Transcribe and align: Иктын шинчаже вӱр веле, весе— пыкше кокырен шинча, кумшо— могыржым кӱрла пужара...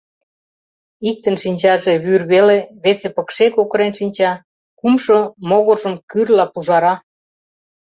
Иктын 1.09 1.35
шинчаже 1.43 1.93
вӱр 2.03 2.21
веле, 2.31 2.57
весе— 2.83 3.09
пыкше 3.15 3.45
кокырен 3.55 3.91
шинча, 3.99 4.31
кумшо— 4.79 5.19
могыржым 5.49 5.95
кӱрла 6.09 6.45
пужара... 6.53 6.93